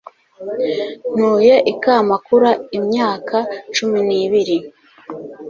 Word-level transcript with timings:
Ntuye 1.15 1.55
i 1.71 1.73
Kamakura 1.81 2.49
imyaka 2.77 3.37
cumi 3.75 3.99
n'ibiri. 4.07 4.57